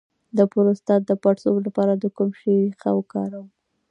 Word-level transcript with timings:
د 0.37 0.39
پروستات 0.51 1.01
د 1.05 1.11
پړسوب 1.21 1.55
لپاره 1.67 1.93
د 1.95 2.05
کوم 2.17 2.29
شي 2.39 2.53
ریښه 2.63 2.91
وکاروم؟ 2.95 3.47